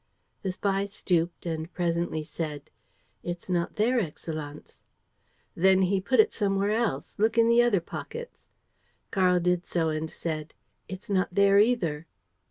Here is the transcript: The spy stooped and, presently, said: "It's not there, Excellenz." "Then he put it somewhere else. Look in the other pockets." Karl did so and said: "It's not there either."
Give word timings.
The 0.41 0.51
spy 0.53 0.87
stooped 0.87 1.45
and, 1.45 1.71
presently, 1.73 2.23
said: 2.23 2.71
"It's 3.21 3.47
not 3.51 3.75
there, 3.75 3.99
Excellenz." 3.99 4.81
"Then 5.53 5.83
he 5.83 6.01
put 6.01 6.19
it 6.19 6.33
somewhere 6.33 6.71
else. 6.71 7.19
Look 7.19 7.37
in 7.37 7.47
the 7.47 7.61
other 7.61 7.81
pockets." 7.81 8.49
Karl 9.11 9.39
did 9.39 9.63
so 9.63 9.89
and 9.89 10.09
said: 10.09 10.55
"It's 10.87 11.07
not 11.11 11.29
there 11.35 11.59
either." 11.59 12.07